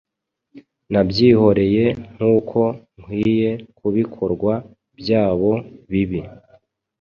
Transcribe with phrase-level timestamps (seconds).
[0.91, 2.59] Nabyihoreye nkuko
[2.97, 4.53] nkwiye kubikorwa
[4.99, 5.51] byabo
[5.89, 6.21] bibi